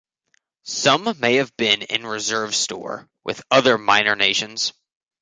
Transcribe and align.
Some 0.63 1.15
may 1.19 1.35
have 1.35 1.55
been 1.57 1.83
in 1.83 2.07
reserve 2.07 2.55
store 2.55 3.07
with 3.23 3.43
other 3.51 3.77
minor 3.77 4.15
nations. 4.15 4.73